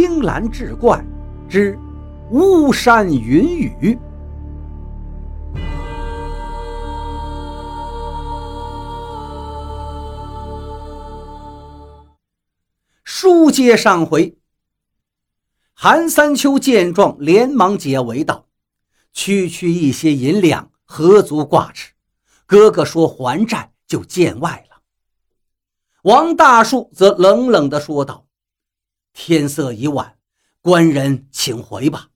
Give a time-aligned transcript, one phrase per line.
[0.00, 1.04] 青蓝志怪
[1.48, 1.76] 之
[2.30, 3.98] 巫山云雨。
[13.02, 14.38] 书接上回，
[15.74, 18.46] 韩三秋见状，连忙解围道
[19.12, 21.90] ：“区区一些银两，何足挂齿？
[22.46, 24.76] 哥哥说还债，就见外了。”
[26.08, 28.27] 王大树则冷冷地说道。
[29.20, 30.16] 天色已晚，
[30.62, 32.10] 官人请回吧。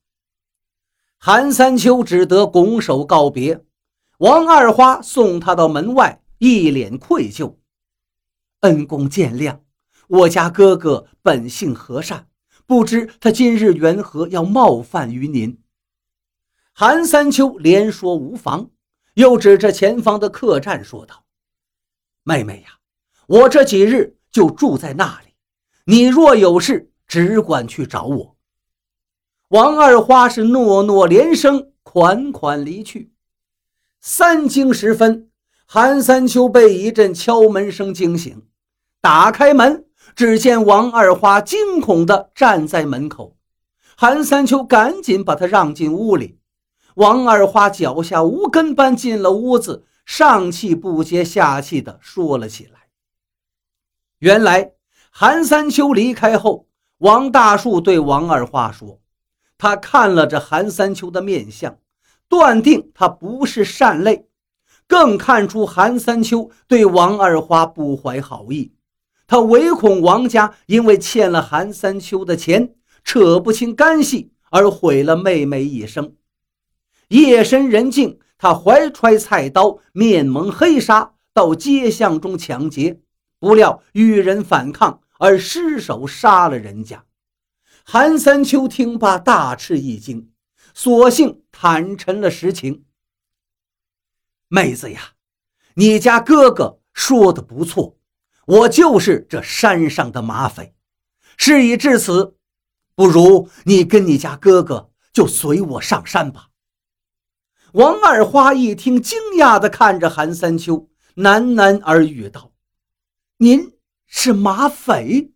[1.17, 3.65] 韩三秋只得拱手告别。
[4.19, 7.57] 王二花送他到门外，一脸愧疚
[8.61, 9.59] ：“恩公见谅，
[10.07, 12.29] 我家哥哥本性和善，
[12.65, 15.61] 不知他今日缘何要冒犯于您。”
[16.71, 18.71] 韩三秋连说无妨，
[19.15, 21.25] 又指着前方的客栈说道
[22.23, 22.79] ：“妹妹呀，
[23.27, 25.33] 我这几日就住在那里，
[25.83, 28.35] 你若有事。”只管去找我。
[29.49, 33.13] 王二花是诺诺连声，款款离去。
[34.01, 35.29] 三更时分，
[35.67, 38.47] 韩三秋被一阵敲门声惊醒，
[38.99, 43.37] 打开门，只见王二花惊恐地站在门口。
[43.95, 46.39] 韩三秋赶紧把他让进屋里。
[46.95, 52.87] 王二花脚下无根般进了屋子，上气不接下气地说了起来。
[54.17, 54.71] 原来
[55.11, 56.65] 韩三秋离开后。
[56.99, 59.01] 王大树对王二花说
[59.57, 61.77] ：“他看了这韩三秋的面相，
[62.29, 64.27] 断定他不是善类，
[64.87, 68.73] 更看出韩三秋对王二花不怀好意。
[69.27, 76.15] 他唯恐王家因为欠了韩三秋的钱，扯不清干系，而毁了妹妹一生。
[77.09, 83.01] 夜深人静，他怀揣菜刀，面蒙黑纱，到街巷中抢劫，
[83.39, 87.05] 不料遇人反抗。”而失手杀了人家，
[87.85, 90.31] 韩三秋听罢大吃一惊，
[90.73, 92.85] 索性坦陈了实情。
[94.47, 95.13] 妹子呀，
[95.75, 97.97] 你家哥哥说的不错，
[98.45, 100.75] 我就是这山上的马匪。
[101.37, 102.37] 事已至此，
[102.95, 106.49] 不如你跟你家哥哥就随我上山吧。
[107.73, 112.51] 王二花一听，惊讶地看着韩三秋，喃喃耳语道
[113.37, 113.72] ：“您。”
[114.15, 115.31] 是马匪，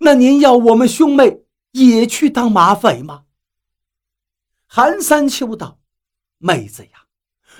[0.00, 3.24] 那您要我们兄妹也去当马匪吗？
[4.66, 5.80] 韩三秋道
[6.36, 7.06] ：“妹子呀，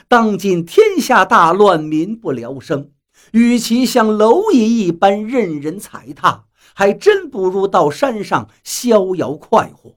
[0.09, 2.93] 当今天下大乱，民不聊生，
[3.33, 9.97] 与其像蝼蚁一般任人踩踏，还真不如到山上逍遥快活。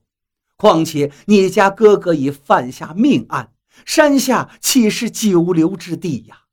[0.56, 3.52] 况且你家哥哥已犯下命案，
[3.86, 6.44] 山下岂是久留之地呀？”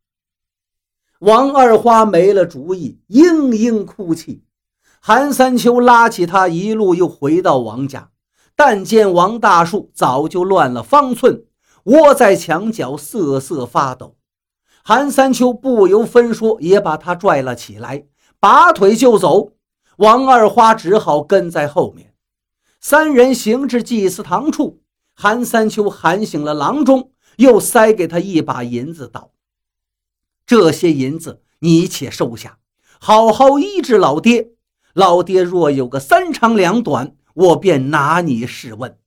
[1.23, 4.43] 王二花没了主意，嘤嘤哭泣。
[5.01, 8.11] 韩三秋拉起他，一路又回到王家，
[8.57, 11.45] 但见王大树早就乱了方寸，
[11.85, 14.17] 窝在墙角瑟瑟发抖。
[14.83, 18.05] 韩三秋不由分说，也把他拽了起来，
[18.41, 19.53] 拔腿就走。
[19.99, 22.15] 王二花只好跟在后面。
[22.81, 24.81] 三人行至祭祀堂处，
[25.15, 29.31] 韩三秋喊醒了郎中，又塞给他一把银子，道。
[30.47, 32.59] 这些银子你且收下，
[33.01, 34.51] 好好医治老爹。
[34.95, 38.99] 老爹若有个三长两短，我便拿你试问。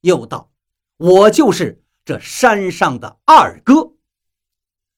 [0.00, 0.50] 又道
[0.96, 3.92] ：“我就是这山上的二哥。”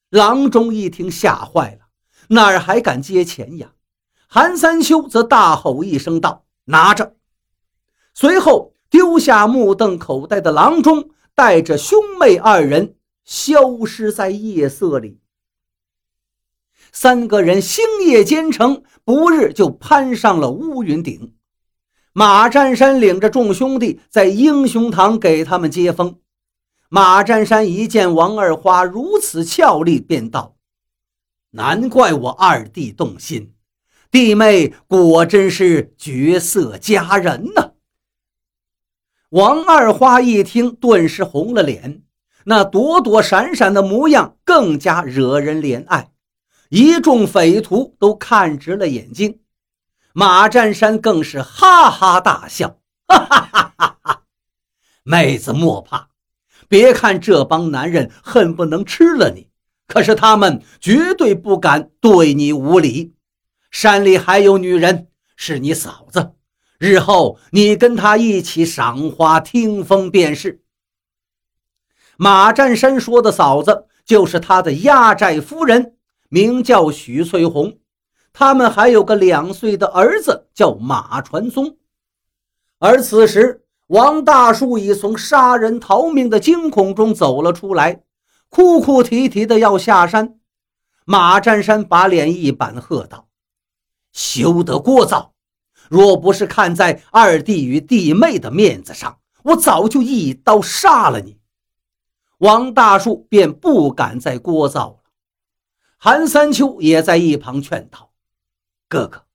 [0.09, 1.87] 郎中一听吓坏了，
[2.29, 3.73] 哪儿还敢接钱呀？
[4.27, 7.15] 韩三秋则大吼一声道：“拿着！”
[8.13, 12.95] 随后丢下目瞪口呆的郎中，带着兄妹二人
[13.25, 15.19] 消失在夜色里。
[16.91, 21.33] 三个人星夜兼程，不日就攀上了乌云顶。
[22.13, 26.19] 马占山领着众兄弟在英雄堂给他们接风。
[26.89, 30.55] 马占山一见王二花如此俏丽，便道
[31.51, 33.53] ：“难怪我二弟动心，
[34.09, 37.73] 弟妹果真是绝色佳人呐。”
[39.29, 42.01] 王二花一听，顿时红了脸，
[42.45, 46.09] 那躲躲闪闪的模样更加惹人怜爱。
[46.69, 49.39] 一众匪徒都看直了眼睛，
[50.13, 52.77] 马占山更是哈哈大笑
[53.09, 54.23] ：“哈哈哈哈哈！
[55.01, 56.09] 妹子莫怕，
[56.67, 59.49] 别看这帮男人恨不能吃了你，
[59.87, 63.15] 可是他们绝对不敢对你无礼。
[63.71, 66.33] 山里还有女人，是你嫂子，
[66.77, 70.61] 日后你跟她一起赏花听风便是。”
[72.15, 75.95] 马占山说的嫂子，就是他的压寨夫人。
[76.29, 77.79] 名叫许翠红，
[78.31, 81.77] 他们还有个两岁的儿子，叫马传宗。
[82.77, 88.03] 而此时，王大树已从杀人逃命的惊恐中走了出来，
[88.47, 90.39] 哭哭啼啼的要下山。
[91.05, 93.27] 马占山把脸一板，喝道
[94.13, 95.31] ：“休得聒噪！
[95.89, 101.39] 若不是看在二弟与弟妹的面子上，我早就一刀杀了你。”
[102.37, 104.99] 王大树便不敢再聒噪了。
[106.01, 108.13] 韩三秋也在一旁劝道
[108.87, 109.25] ：“哥哥，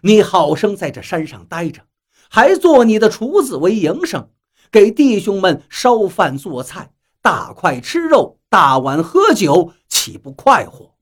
[0.00, 1.82] 你好生在这山上待着。”
[2.28, 4.30] 还做你的厨子为营生，
[4.72, 6.90] 给弟兄们烧饭做菜，
[7.22, 10.96] 大块吃肉，大碗喝酒，岂不快活？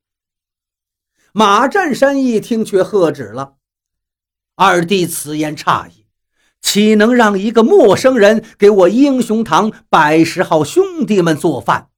[1.32, 3.55] 马占山一听，却喝止了。
[4.56, 6.06] 二弟此言差矣，
[6.61, 11.88] 岂能让一个陌生人给我英雄堂百十号兄弟们做饭？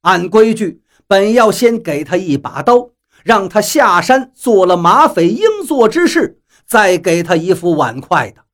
[0.00, 0.81] 按规矩，
[1.12, 2.88] 本要先给他一把刀，
[3.22, 8.44] 让他下山做了马匪应做之事，再给他一副碗筷的。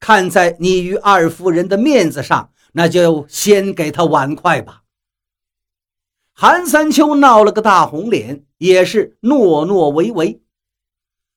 [0.00, 4.84] 看在你与二夫人的面子上，那就先给他碗筷吧。
[6.32, 10.40] 韩三秋闹了个大红脸，也是诺诺为为。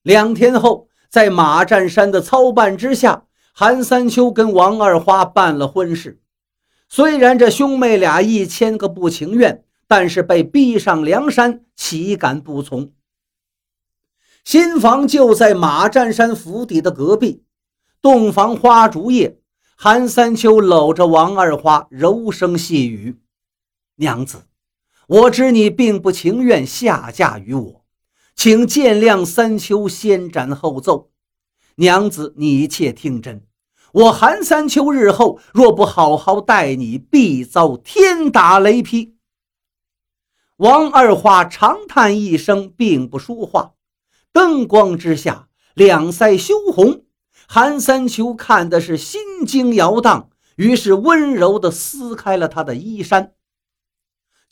[0.04, 6.22] 两天后，在马占山的操办之下，韩三秋跟王二花办了婚事。
[6.88, 12.94] 虽然这兄妹俩一千个不情愿，但是被逼上梁山，岂敢不从？
[14.46, 17.44] 新房就在马占山府邸的隔壁。
[18.02, 19.42] 洞房花烛夜，
[19.76, 23.20] 韩三秋搂着王二花，柔声细语
[24.00, 24.44] ：“娘子，
[25.08, 27.84] 我知你并不情愿下嫁于我，
[28.34, 29.26] 请见谅。
[29.26, 31.12] 三秋先斩后奏，
[31.76, 33.46] 娘子你且听真，
[33.92, 39.16] 我韩三秋日后若不好好待你，必遭天打雷劈。”
[40.62, 43.72] 王二花长叹一声，并不说话。
[44.32, 47.06] 灯光之下，两腮羞红。
[47.48, 53.34] 韩三秋看的是心惊摇荡，于是温柔地撕开了他的衣衫。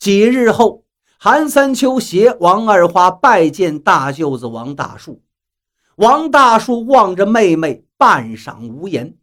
[0.00, 0.82] 几日后，
[1.16, 5.22] 韩三秋携王二花拜见大舅子王大树。
[5.94, 9.16] 王大树望着妹妹，半晌无言。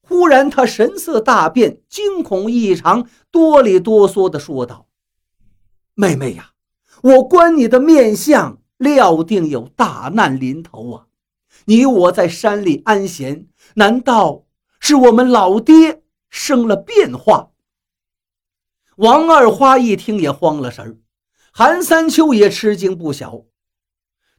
[0.00, 4.86] 忽然，他神色大变，惊恐异常，哆里哆嗦地说道
[6.00, 6.52] ：“妹妹呀，
[7.02, 11.06] 我观你的面相，料定有大难临头啊！”
[11.66, 14.44] 你我在山里安闲，难道
[14.80, 16.00] 是我们老爹
[16.30, 17.50] 生了变化？
[18.96, 20.96] 王二花一听也慌了神儿，
[21.52, 23.42] 韩三秋也吃惊不小。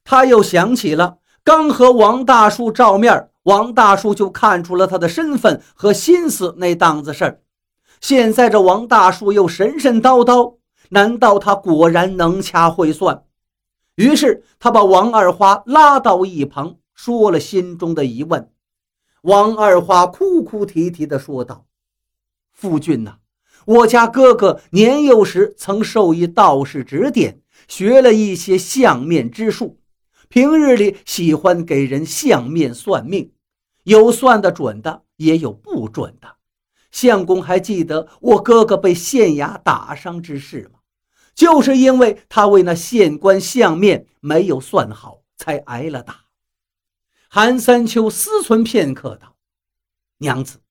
[0.03, 7.43] 他又想起了刚和王大叔照面，王大叔就看出了他的身份和心思那档子事儿。
[7.99, 10.57] 现在这王大叔又神神叨叨，
[10.93, 13.23] 难道他果然能掐会算？
[13.95, 16.77] 于是他把王二花拉到一旁。
[16.93, 18.51] 说了心中的疑问，
[19.23, 21.65] 王二花哭哭啼啼地说道
[22.53, 23.17] ：“夫君呐，
[23.65, 29.79] 我家哥哥年幼时曾受一道士指点，学了一些相面之术，
[30.29, 33.31] 平日里喜欢给人相面算命，
[33.83, 36.35] 有算得准的，也有不准的。
[36.91, 40.80] 相公还记得我哥哥被县衙打伤之事吗？
[41.33, 46.25] 就是因为他为那县官相面没有算好，才挨了打。”
[47.29, 49.35] 韩三秋思忖片刻，道
[50.19, 50.61] ：“娘子，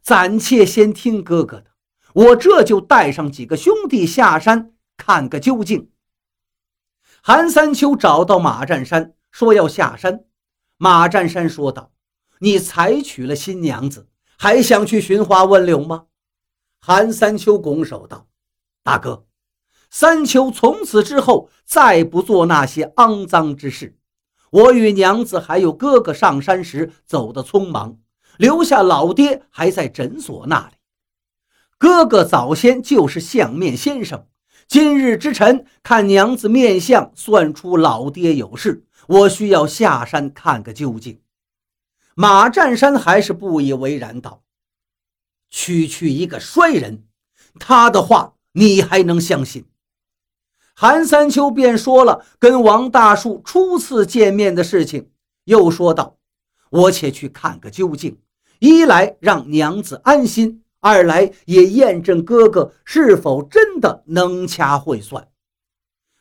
[0.00, 1.66] 暂且先听哥哥的，
[2.14, 5.90] 我这就带上几个兄弟下山看个究竟。”
[7.22, 10.24] 韩三秋找到马占山，说要下山。
[10.76, 11.92] 马占山说道
[12.40, 16.06] ：“你采娶了新娘子，还想去寻花问柳吗？”
[16.80, 18.26] 韩三秋拱手道
[18.82, 19.24] ：“大哥，
[19.94, 23.98] 三秋从此之后再不做那些肮脏之事。”
[24.50, 27.98] 我与娘子还有哥哥上山时走得匆忙，
[28.36, 30.74] 留下老爹还在诊所那里。
[31.78, 34.26] 哥哥早先就是相面先生，
[34.68, 41.20] 今日之晨看娘子面相，算出老爹有事，我需要下山看个究竟。
[42.14, 44.42] 马占山还是不以为然道
[45.48, 47.04] ：“区区一个衰人，
[47.58, 49.64] 他的话你还能相信？”
[50.74, 55.10] 韩三秋便说了跟王大树初次见面的事情，
[55.44, 56.16] 又说道
[56.70, 58.18] ：“我且去看个究竟，
[58.58, 65.28] 一来让娘子安心，二来也验证哥哥是否真的能掐会算。”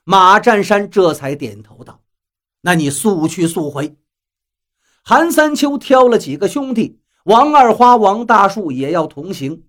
[0.03, 2.01] 马占山这才点头道
[2.61, 3.95] ：“那你速去速回。”
[5.03, 9.63] 韩三秋挑了几个兄弟，王二花、王大树也要同行。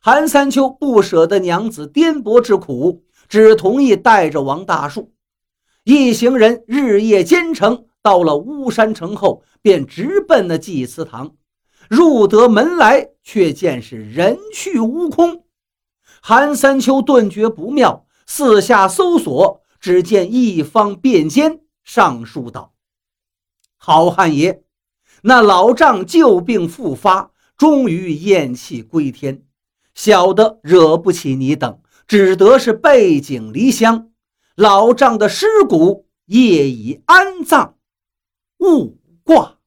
[0.00, 3.04] 韩三秋不舍得娘子颠簸之苦。
[3.28, 5.12] 只同意带着王大树
[5.84, 11.34] 一行人日夜兼程，到了巫山城后，便直奔那祭祠堂。
[11.88, 15.44] 入得门来，却见是人去屋空。
[16.20, 22.74] 韩三秋顿觉不妙，四下搜索，只见一方便笺上书道
[23.78, 24.62] ：“好汉爷，
[25.22, 29.44] 那老丈旧病复发，终于咽气归天。
[29.94, 34.10] 小的惹不起你等，只得是背井离乡。
[34.56, 37.76] 老丈的尸骨业已安葬，
[38.58, 39.57] 勿挂。”